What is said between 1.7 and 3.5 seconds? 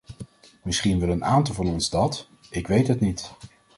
dat, ik weet het niet.